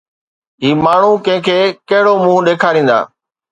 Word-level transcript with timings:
هي 0.63 0.71
ماڻهو 0.85 1.11
ڪنهن 1.27 1.45
کي 1.49 1.59
ڪهڙو 1.93 2.17
منهن 2.25 2.51
ڏيکاريندا؟ 2.51 2.99